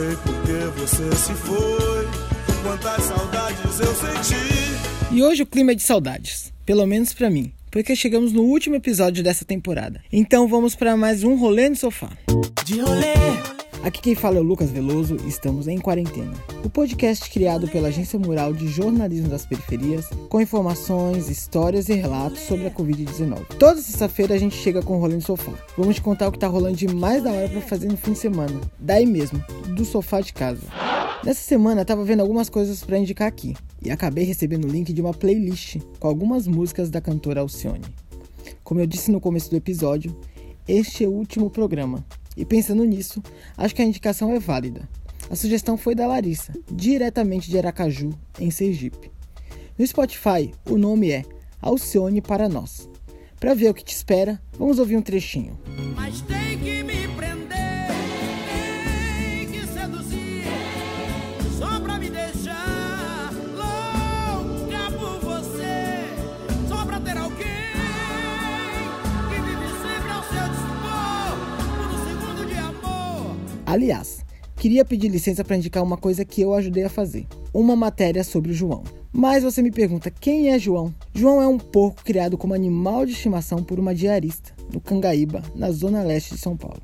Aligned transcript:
sei 0.00 0.16
por 0.16 0.42
que 0.42 0.80
você 0.80 1.16
se 1.16 1.34
foi. 1.34 2.08
Quantas 2.62 3.04
saudades 3.04 3.80
eu 3.80 3.94
senti. 3.94 5.14
E 5.14 5.22
hoje 5.22 5.42
o 5.42 5.46
clima 5.46 5.72
é 5.72 5.74
de 5.74 5.82
saudades, 5.82 6.52
pelo 6.64 6.86
menos 6.86 7.12
para 7.12 7.28
mim, 7.28 7.52
porque 7.70 7.94
chegamos 7.94 8.32
no 8.32 8.42
último 8.42 8.76
episódio 8.76 9.22
dessa 9.22 9.44
temporada. 9.44 10.02
Então 10.12 10.48
vamos 10.48 10.74
para 10.74 10.96
mais 10.96 11.22
um 11.24 11.36
rolê 11.36 11.68
no 11.68 11.76
sofá. 11.76 12.10
De 12.64 12.80
rolê. 12.80 13.59
Aqui 13.82 14.02
quem 14.02 14.14
fala 14.14 14.36
é 14.36 14.40
o 14.40 14.44
Lucas 14.44 14.70
Veloso 14.70 15.16
e 15.24 15.28
estamos 15.28 15.66
em 15.66 15.78
quarentena. 15.78 16.34
O 16.62 16.68
podcast 16.68 17.30
criado 17.30 17.66
pela 17.66 17.88
Agência 17.88 18.18
Mural 18.18 18.52
de 18.52 18.68
Jornalismo 18.68 19.28
das 19.28 19.46
Periferias, 19.46 20.06
com 20.28 20.38
informações, 20.38 21.30
histórias 21.30 21.88
e 21.88 21.94
relatos 21.94 22.40
sobre 22.40 22.66
a 22.66 22.70
Covid-19. 22.70 23.46
Toda 23.58 23.80
sexta-feira 23.80 24.34
a 24.34 24.38
gente 24.38 24.54
chega 24.54 24.82
com 24.82 24.96
o 24.96 25.00
rolê 25.00 25.14
no 25.14 25.22
sofá. 25.22 25.52
Vamos 25.78 25.94
te 25.94 26.02
contar 26.02 26.28
o 26.28 26.32
que 26.32 26.38
tá 26.38 26.46
rolando 26.46 26.76
de 26.76 26.88
mais 26.88 27.22
da 27.22 27.32
hora 27.32 27.48
para 27.48 27.62
fazer 27.62 27.88
no 27.88 27.96
fim 27.96 28.12
de 28.12 28.18
semana. 28.18 28.60
Daí 28.78 29.06
mesmo, 29.06 29.42
do 29.74 29.86
sofá 29.86 30.20
de 30.20 30.34
casa. 30.34 30.66
Nessa 31.24 31.40
semana 31.40 31.80
eu 31.80 31.86
tava 31.86 32.04
vendo 32.04 32.20
algumas 32.20 32.50
coisas 32.50 32.84
para 32.84 32.98
indicar 32.98 33.28
aqui 33.28 33.56
e 33.82 33.90
acabei 33.90 34.24
recebendo 34.24 34.66
o 34.66 34.70
link 34.70 34.92
de 34.92 35.00
uma 35.00 35.14
playlist 35.14 35.78
com 35.98 36.06
algumas 36.06 36.46
músicas 36.46 36.90
da 36.90 37.00
cantora 37.00 37.40
Alcione. 37.40 37.86
Como 38.62 38.78
eu 38.78 38.86
disse 38.86 39.10
no 39.10 39.22
começo 39.22 39.48
do 39.48 39.56
episódio, 39.56 40.14
este 40.68 41.02
é 41.02 41.08
o 41.08 41.12
último 41.12 41.48
programa 41.48 42.04
e 42.36 42.44
pensando 42.44 42.84
nisso, 42.84 43.22
acho 43.56 43.74
que 43.74 43.82
a 43.82 43.84
indicação 43.84 44.32
é 44.32 44.38
válida. 44.38 44.88
A 45.30 45.36
sugestão 45.36 45.76
foi 45.76 45.94
da 45.94 46.06
Larissa, 46.06 46.52
diretamente 46.70 47.50
de 47.50 47.58
Aracaju, 47.58 48.10
em 48.38 48.50
Sergipe. 48.50 49.10
No 49.78 49.86
Spotify, 49.86 50.52
o 50.68 50.76
nome 50.76 51.10
é 51.10 51.24
Alcione 51.60 52.20
para 52.20 52.48
Nós. 52.48 52.88
Para 53.38 53.54
ver 53.54 53.70
o 53.70 53.74
que 53.74 53.84
te 53.84 53.94
espera, 53.94 54.40
vamos 54.58 54.78
ouvir 54.78 54.96
um 54.96 55.02
trechinho. 55.02 55.58
Mas 55.94 56.20
tem 56.22 56.39
Aliás, 73.70 74.24
queria 74.56 74.84
pedir 74.84 75.06
licença 75.06 75.44
para 75.44 75.56
indicar 75.56 75.80
uma 75.80 75.96
coisa 75.96 76.24
que 76.24 76.40
eu 76.40 76.52
ajudei 76.54 76.82
a 76.82 76.88
fazer: 76.90 77.24
uma 77.54 77.76
matéria 77.76 78.24
sobre 78.24 78.50
o 78.50 78.54
João. 78.54 78.82
Mas 79.12 79.44
você 79.44 79.62
me 79.62 79.70
pergunta 79.70 80.10
quem 80.10 80.50
é 80.50 80.58
João? 80.58 80.92
João 81.14 81.40
é 81.40 81.46
um 81.46 81.56
porco 81.56 82.02
criado 82.02 82.36
como 82.36 82.52
animal 82.52 83.06
de 83.06 83.12
estimação 83.12 83.62
por 83.62 83.78
uma 83.78 83.94
diarista, 83.94 84.52
no 84.72 84.80
Cangaíba, 84.80 85.40
na 85.54 85.70
zona 85.70 86.02
leste 86.02 86.34
de 86.34 86.40
São 86.40 86.56
Paulo. 86.56 86.82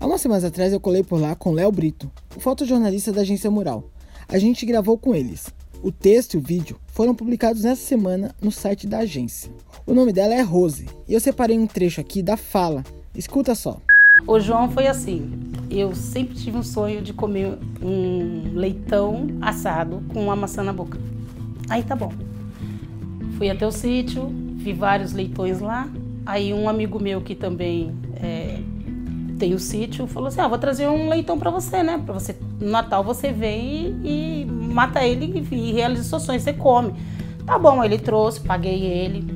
Há 0.00 0.06
umas 0.06 0.22
semanas 0.22 0.44
atrás 0.44 0.72
eu 0.72 0.80
colei 0.80 1.02
por 1.02 1.20
lá 1.20 1.34
com 1.34 1.52
Léo 1.52 1.70
Brito, 1.70 2.10
o 2.34 2.40
fotojornalista 2.40 3.12
da 3.12 3.20
agência 3.20 3.50
Mural. 3.50 3.84
A 4.26 4.38
gente 4.38 4.64
gravou 4.64 4.96
com 4.96 5.14
eles. 5.14 5.48
O 5.82 5.92
texto 5.92 6.34
e 6.34 6.36
o 6.38 6.40
vídeo 6.40 6.80
foram 6.86 7.14
publicados 7.14 7.64
nessa 7.64 7.82
semana 7.82 8.34
no 8.40 8.50
site 8.50 8.86
da 8.86 9.00
agência. 9.00 9.52
O 9.86 9.92
nome 9.92 10.10
dela 10.10 10.32
é 10.32 10.40
Rose 10.40 10.86
e 11.06 11.12
eu 11.12 11.20
separei 11.20 11.58
um 11.58 11.66
trecho 11.66 12.00
aqui 12.00 12.22
da 12.22 12.38
fala. 12.38 12.82
Escuta 13.14 13.54
só. 13.54 13.78
O 14.26 14.40
João 14.40 14.70
foi 14.70 14.86
assim. 14.86 15.43
Eu 15.76 15.92
sempre 15.92 16.36
tive 16.36 16.56
um 16.56 16.62
sonho 16.62 17.02
de 17.02 17.12
comer 17.12 17.58
um 17.82 18.52
leitão 18.54 19.26
assado 19.40 20.04
com 20.12 20.22
uma 20.22 20.36
maçã 20.36 20.62
na 20.62 20.72
boca. 20.72 20.96
Aí 21.68 21.82
tá 21.82 21.96
bom. 21.96 22.12
Fui 23.36 23.50
até 23.50 23.66
o 23.66 23.72
sítio, 23.72 24.28
vi 24.54 24.72
vários 24.72 25.12
leitões 25.12 25.58
lá. 25.60 25.88
Aí 26.24 26.54
um 26.54 26.68
amigo 26.68 27.02
meu 27.02 27.20
que 27.20 27.34
também 27.34 27.92
é, 28.22 28.60
tem 29.36 29.52
o 29.52 29.58
sítio 29.58 30.06
falou 30.06 30.28
assim: 30.28 30.40
Ah, 30.40 30.46
vou 30.46 30.58
trazer 30.58 30.88
um 30.88 31.08
leitão 31.08 31.36
para 31.36 31.50
você, 31.50 31.82
né? 31.82 32.00
Para 32.06 32.14
você 32.14 32.36
no 32.60 32.70
Natal 32.70 33.02
você 33.02 33.32
vem 33.32 33.98
e, 34.04 34.42
e 34.42 34.46
mata 34.46 35.04
ele 35.04 35.44
e, 35.50 35.54
e 35.54 35.72
realiza 35.72 36.04
seus 36.04 36.22
sonhos, 36.22 36.44
você 36.44 36.52
come. 36.52 36.94
Tá 37.44 37.58
bom, 37.58 37.82
ele 37.82 37.98
trouxe, 37.98 38.40
paguei 38.40 38.84
ele, 38.84 39.26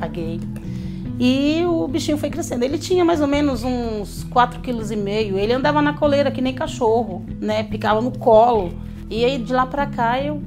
paguei. 0.00 0.40
E 1.18 1.64
o 1.64 1.86
bichinho 1.86 2.18
foi 2.18 2.28
crescendo. 2.28 2.64
Ele 2.64 2.78
tinha 2.78 3.04
mais 3.04 3.20
ou 3.20 3.26
menos 3.26 3.62
uns 3.62 4.24
4,5 4.24 4.60
kg. 4.60 5.38
Ele 5.38 5.52
andava 5.52 5.80
na 5.80 5.94
coleira 5.94 6.30
que 6.30 6.40
nem 6.40 6.54
cachorro, 6.54 7.24
né? 7.40 7.64
Ficava 7.64 8.00
no 8.00 8.10
colo. 8.18 8.72
E 9.08 9.24
aí 9.24 9.38
de 9.38 9.52
lá 9.52 9.66
pra 9.66 9.86
cá 9.86 10.20
eu 10.20 10.42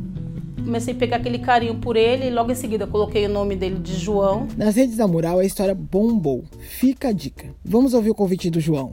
comecei 0.64 0.94
a 0.94 0.98
pegar 0.98 1.18
aquele 1.18 1.40
carinho 1.40 1.76
por 1.76 1.96
ele 1.96 2.28
e 2.28 2.30
logo 2.30 2.52
em 2.52 2.56
seguida 2.56 2.86
coloquei 2.86 3.26
o 3.26 3.30
nome 3.30 3.56
dele 3.56 3.80
de 3.80 3.96
João. 3.96 4.48
Nas 4.58 4.76
redes 4.76 4.98
da 4.98 5.08
Mural 5.08 5.40
a 5.40 5.46
história 5.46 5.74
bombou. 5.74 6.44
Fica 6.60 7.10
a 7.10 7.12
dica. 7.14 7.46
Vamos 7.64 7.94
ouvir 7.94 8.10
o 8.10 8.16
convite 8.16 8.50
do 8.50 8.60
João. 8.60 8.92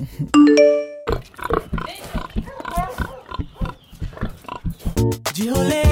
De 5.32 5.48
rolê. 5.48 5.82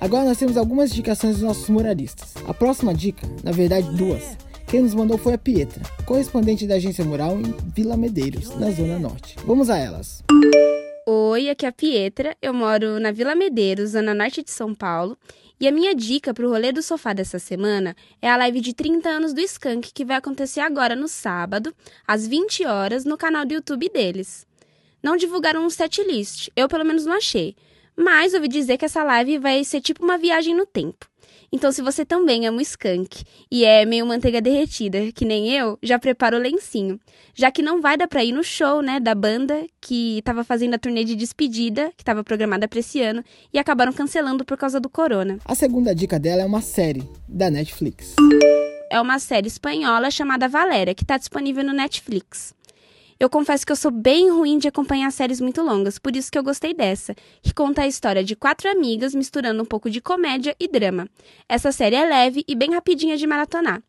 Agora 0.00 0.24
nós 0.24 0.38
temos 0.38 0.56
algumas 0.56 0.90
indicações 0.92 1.34
dos 1.34 1.42
nossos 1.42 1.68
muralistas. 1.68 2.34
A 2.48 2.54
próxima 2.54 2.94
dica, 2.94 3.28
na 3.42 3.52
verdade 3.52 3.90
duas, 3.90 4.38
quem 4.66 4.82
nos 4.82 4.94
mandou 4.94 5.16
foi 5.16 5.34
a 5.34 5.38
Pietra, 5.38 5.82
correspondente 6.04 6.66
da 6.66 6.74
agência 6.74 7.04
Mural 7.04 7.38
em 7.38 7.54
Vila 7.72 7.96
Medeiros, 7.96 8.54
na 8.56 8.70
Zona 8.70 8.98
Norte. 8.98 9.36
Vamos 9.44 9.70
a 9.70 9.78
elas. 9.78 10.24
Oi, 11.06 11.48
aqui 11.48 11.64
é 11.64 11.68
a 11.68 11.72
Pietra. 11.72 12.36
Eu 12.42 12.52
moro 12.52 12.98
na 12.98 13.12
Vila 13.12 13.36
Medeiros, 13.36 13.90
zona 13.90 14.12
norte 14.12 14.42
de 14.42 14.50
São 14.50 14.74
Paulo. 14.74 15.16
E 15.60 15.68
a 15.68 15.72
minha 15.72 15.94
dica 15.94 16.34
pro 16.34 16.50
rolê 16.50 16.72
do 16.72 16.82
sofá 16.82 17.12
dessa 17.12 17.38
semana 17.38 17.94
é 18.20 18.28
a 18.28 18.36
live 18.36 18.60
de 18.60 18.74
30 18.74 19.08
anos 19.08 19.32
do 19.32 19.40
Skank, 19.40 19.92
que 19.94 20.04
vai 20.04 20.16
acontecer 20.16 20.60
agora 20.60 20.96
no 20.96 21.06
sábado, 21.06 21.72
às 22.06 22.26
20 22.26 22.66
horas, 22.66 23.04
no 23.04 23.16
canal 23.16 23.46
do 23.46 23.54
YouTube 23.54 23.88
deles. 23.88 24.46
Não 25.00 25.16
divulgaram 25.16 25.64
um 25.64 25.70
setlist, 25.70 26.48
eu 26.56 26.68
pelo 26.68 26.84
menos 26.84 27.06
não 27.06 27.16
achei. 27.16 27.54
Mas 27.96 28.34
ouvi 28.34 28.48
dizer 28.48 28.76
que 28.76 28.84
essa 28.84 29.02
live 29.02 29.38
vai 29.38 29.64
ser 29.64 29.80
tipo 29.80 30.04
uma 30.04 30.18
viagem 30.18 30.54
no 30.54 30.66
tempo. 30.66 31.06
Então, 31.52 31.70
se 31.70 31.80
você 31.80 32.04
também 32.04 32.46
ama 32.46 32.58
o 32.58 32.60
skunk 32.60 33.24
e 33.50 33.64
é 33.64 33.84
meio 33.84 34.04
manteiga 34.04 34.40
derretida, 34.40 35.12
que 35.12 35.24
nem 35.24 35.50
eu, 35.52 35.78
já 35.82 35.98
prepara 35.98 36.36
o 36.36 36.40
lencinho. 36.40 37.00
Já 37.34 37.50
que 37.50 37.62
não 37.62 37.80
vai 37.80 37.96
dar 37.96 38.08
pra 38.08 38.24
ir 38.24 38.32
no 38.32 38.42
show, 38.42 38.82
né, 38.82 38.98
da 38.98 39.14
banda 39.14 39.64
que 39.80 40.20
tava 40.24 40.42
fazendo 40.42 40.74
a 40.74 40.78
turnê 40.78 41.04
de 41.04 41.14
despedida, 41.14 41.92
que 41.96 42.04
tava 42.04 42.24
programada 42.24 42.66
pra 42.66 42.80
esse 42.80 43.00
ano, 43.00 43.22
e 43.52 43.58
acabaram 43.58 43.92
cancelando 43.92 44.44
por 44.44 44.56
causa 44.56 44.80
do 44.80 44.88
corona. 44.88 45.38
A 45.44 45.54
segunda 45.54 45.94
dica 45.94 46.18
dela 46.18 46.42
é 46.42 46.46
uma 46.46 46.60
série 46.60 47.08
da 47.28 47.50
Netflix. 47.50 48.14
É 48.90 49.00
uma 49.00 49.18
série 49.18 49.48
espanhola 49.48 50.10
chamada 50.10 50.48
Valéria, 50.48 50.94
que 50.94 51.04
tá 51.04 51.16
disponível 51.16 51.64
no 51.64 51.72
Netflix. 51.72 52.54
Eu 53.18 53.30
confesso 53.30 53.64
que 53.64 53.72
eu 53.72 53.76
sou 53.76 53.90
bem 53.90 54.30
ruim 54.30 54.58
de 54.58 54.68
acompanhar 54.68 55.10
séries 55.10 55.40
muito 55.40 55.62
longas, 55.62 55.98
por 55.98 56.14
isso 56.14 56.30
que 56.30 56.38
eu 56.38 56.42
gostei 56.42 56.74
dessa, 56.74 57.14
que 57.40 57.54
conta 57.54 57.80
a 57.80 57.86
história 57.86 58.22
de 58.22 58.36
quatro 58.36 58.68
amigas 58.68 59.14
misturando 59.14 59.62
um 59.62 59.64
pouco 59.64 59.88
de 59.88 60.02
comédia 60.02 60.54
e 60.60 60.68
drama. 60.68 61.08
Essa 61.48 61.72
série 61.72 61.96
é 61.96 62.04
leve 62.04 62.44
e 62.46 62.54
bem 62.54 62.74
rapidinha 62.74 63.16
de 63.16 63.26
maratonar. 63.26 63.82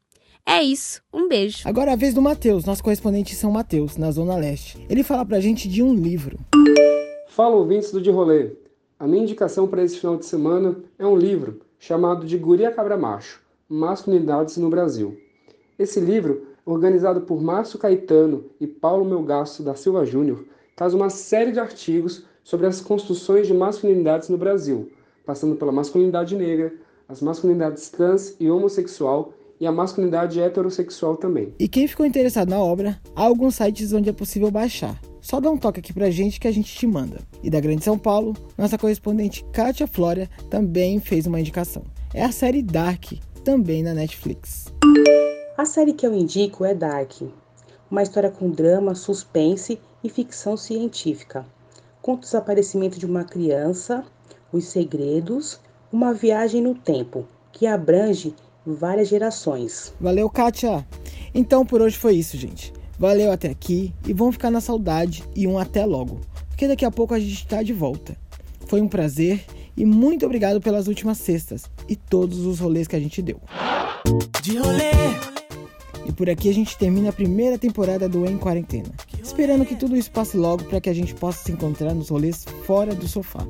É 0.45 0.63
isso, 0.63 1.01
um 1.13 1.27
beijo. 1.27 1.67
Agora 1.67 1.91
é 1.91 1.93
a 1.93 1.97
vez 1.97 2.13
do 2.13 2.21
Matheus, 2.21 2.63
nosso 2.63 2.81
correspondente 2.81 3.33
em 3.33 3.35
São 3.35 3.51
Mateus, 3.51 3.97
na 3.97 4.09
Zona 4.11 4.37
Leste. 4.37 4.85
Ele 4.89 5.03
fala 5.03 5.25
pra 5.25 5.41
gente 5.41 5.67
de 5.67 5.83
um 5.83 5.93
livro. 5.93 6.39
Fala 7.27 7.57
ouvintes 7.57 7.91
do 7.91 7.99
De 7.99 8.09
Rolê. 8.09 8.51
A 8.97 9.05
minha 9.05 9.23
indicação 9.23 9.67
para 9.67 9.83
esse 9.83 9.99
final 9.99 10.15
de 10.15 10.25
semana 10.25 10.77
é 10.97 11.05
um 11.05 11.17
livro 11.17 11.59
chamado 11.77 12.25
de 12.25 12.37
Guria 12.37 12.71
Cabra 12.71 12.95
Macho, 12.95 13.41
Masculinidades 13.67 14.55
no 14.55 14.69
Brasil. 14.69 15.19
Esse 15.77 15.99
livro, 15.99 16.46
organizado 16.67 17.21
por 17.21 17.41
Márcio 17.41 17.79
Caetano 17.79 18.45
e 18.59 18.67
Paulo 18.67 19.05
Melgaço 19.05 19.63
da 19.63 19.73
Silva 19.73 20.05
Júnior, 20.05 20.45
traz 20.75 20.93
uma 20.93 21.09
série 21.09 21.53
de 21.53 21.59
artigos 21.59 22.25
sobre 22.43 22.67
as 22.67 22.81
construções 22.81 23.47
de 23.47 23.53
masculinidades 23.53 24.27
no 24.27 24.37
Brasil, 24.37 24.91
passando 25.25 25.55
pela 25.55 25.71
masculinidade 25.71 26.35
negra, 26.35 26.73
as 27.07 27.21
masculinidades 27.21 27.89
trans 27.89 28.35
e 28.39 28.51
homossexual 28.51 29.33
e 29.59 29.65
a 29.65 29.71
masculinidade 29.71 30.39
heterossexual 30.39 31.15
também. 31.15 31.53
E 31.57 31.67
quem 31.67 31.87
ficou 31.87 32.05
interessado 32.05 32.49
na 32.49 32.59
obra, 32.59 32.99
há 33.15 33.23
alguns 33.23 33.55
sites 33.55 33.93
onde 33.93 34.09
é 34.09 34.13
possível 34.13 34.51
baixar. 34.51 34.99
Só 35.21 35.39
dá 35.39 35.49
um 35.49 35.57
toque 35.57 35.79
aqui 35.79 35.93
pra 35.93 36.11
gente 36.11 36.39
que 36.39 36.47
a 36.47 36.51
gente 36.51 36.73
te 36.73 36.85
manda. 36.85 37.19
E 37.41 37.49
da 37.49 37.59
Grande 37.59 37.83
São 37.83 37.97
Paulo, 37.97 38.35
nossa 38.57 38.77
correspondente 38.77 39.43
Kátia 39.51 39.87
Flória 39.87 40.29
também 40.49 40.99
fez 40.99 41.25
uma 41.25 41.39
indicação. 41.39 41.83
É 42.13 42.23
a 42.23 42.31
série 42.31 42.61
Dark, 42.61 43.13
também 43.43 43.81
na 43.81 43.93
Netflix. 43.93 44.65
A 45.57 45.65
série 45.65 45.93
que 45.93 46.05
eu 46.05 46.13
indico 46.13 46.63
é 46.63 46.75
Dark, 46.75 47.13
uma 47.89 48.03
história 48.03 48.29
com 48.29 48.47
drama, 48.47 48.93
suspense 48.93 49.79
e 50.03 50.07
ficção 50.07 50.55
científica. 50.55 51.43
Conta 51.99 52.19
o 52.19 52.25
desaparecimento 52.25 52.99
de 52.99 53.07
uma 53.07 53.23
criança, 53.23 54.05
os 54.53 54.65
segredos, 54.65 55.59
uma 55.91 56.13
viagem 56.13 56.61
no 56.61 56.75
tempo 56.75 57.27
que 57.51 57.65
abrange 57.65 58.35
várias 58.63 59.07
gerações. 59.07 59.95
Valeu, 59.99 60.29
Kátia! 60.29 60.85
Então 61.33 61.65
por 61.65 61.81
hoje 61.81 61.97
foi 61.97 62.13
isso, 62.13 62.37
gente. 62.37 62.71
Valeu 62.99 63.31
até 63.31 63.49
aqui 63.49 63.91
e 64.05 64.13
vamos 64.13 64.35
ficar 64.35 64.51
na 64.51 64.61
saudade 64.61 65.23
e 65.35 65.47
um 65.47 65.57
até 65.57 65.87
logo, 65.87 66.21
porque 66.49 66.67
daqui 66.67 66.85
a 66.85 66.91
pouco 66.91 67.15
a 67.15 67.19
gente 67.19 67.33
está 67.33 67.63
de 67.63 67.73
volta. 67.73 68.15
Foi 68.67 68.79
um 68.79 68.87
prazer 68.87 69.43
e 69.75 69.87
muito 69.87 70.23
obrigado 70.23 70.61
pelas 70.61 70.87
últimas 70.87 71.17
sextas 71.17 71.63
e 71.89 71.95
todos 71.95 72.45
os 72.45 72.59
rolês 72.59 72.87
que 72.87 72.95
a 72.95 72.99
gente 72.99 73.23
deu. 73.23 73.41
De 74.43 74.55
rolê. 74.59 75.36
E 76.07 76.13
por 76.13 76.29
aqui 76.29 76.49
a 76.49 76.53
gente 76.53 76.77
termina 76.77 77.09
a 77.09 77.13
primeira 77.13 77.57
temporada 77.57 78.07
do 78.07 78.25
Em 78.25 78.37
Quarentena. 78.37 78.89
esperando 79.21 79.65
que 79.65 79.75
tudo 79.75 79.95
isso 79.95 80.09
passe 80.09 80.37
logo 80.37 80.63
para 80.63 80.79
que 80.79 80.89
a 80.89 80.93
gente 80.93 81.13
possa 81.13 81.43
se 81.43 81.51
encontrar 81.51 81.93
nos 81.93 82.09
rolês 82.09 82.45
fora 82.65 82.95
do 82.95 83.07
sofá. 83.07 83.45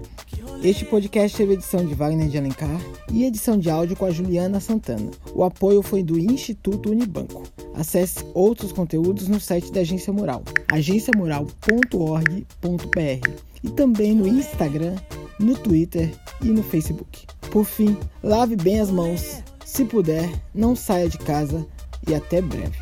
Este 0.64 0.86
podcast 0.86 1.38
teve 1.38 1.54
edição 1.54 1.86
de 1.86 1.94
Wagner 1.94 2.28
de 2.28 2.38
Alencar 2.38 2.82
e 3.12 3.26
edição 3.26 3.60
de 3.60 3.70
áudio 3.70 3.96
com 3.96 4.06
a 4.06 4.12
Juliana 4.12 4.60
Santana. 4.60 5.12
O 5.36 5.44
apoio 5.44 5.84
foi 5.84 6.02
do 6.02 6.18
Instituto 6.18 6.90
Unibanco. 6.90 7.44
Acesse 7.76 8.26
outros 8.34 8.72
conteúdos 8.72 9.28
no 9.28 9.40
site 9.40 9.72
da 9.72 9.82
Agência 9.82 10.12
Mural, 10.12 10.44
agenciamural.org.br 10.72 13.30
e 13.64 13.70
também 13.70 14.16
no 14.16 14.28
Instagram, 14.28 14.96
no 15.40 15.56
Twitter 15.56 16.12
e 16.42 16.48
no 16.48 16.64
Facebook. 16.64 17.28
Por 17.52 17.66
fim, 17.66 17.96
lave 18.24 18.56
bem 18.56 18.80
as 18.80 18.90
mãos, 18.90 19.44
se 19.64 19.86
puder, 19.86 20.28
não 20.56 20.76
saia 20.76 21.08
de 21.08 21.20
casa 21.20 21.68
e 22.08 22.16
até 22.16 22.42
breve. 22.42 22.78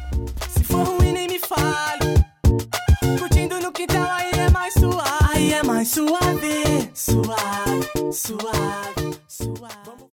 Se 0.49 0.63
for 0.63 0.83
ruim, 0.83 1.11
nem 1.11 1.27
me 1.27 1.39
fale. 1.39 2.25
Curtindo 3.19 3.59
no 3.59 3.71
quintal, 3.71 4.07
aí 4.09 4.31
é 4.39 4.49
mais 4.49 4.73
suave. 4.73 5.25
Aí 5.33 5.53
é 5.53 5.63
mais 5.63 5.89
suave, 5.89 6.89
suave, 6.93 8.13
suave. 8.13 9.04